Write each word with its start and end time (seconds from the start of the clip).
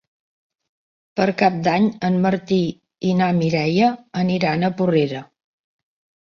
Per 1.19 1.27
Cap 1.41 1.59
d'Any 1.67 1.85
en 2.09 2.17
Martí 2.23 2.57
i 3.11 3.13
na 3.19 3.27
Mireia 3.43 3.91
aniran 4.23 4.65
a 4.65 4.73
Porrera. 4.81 5.23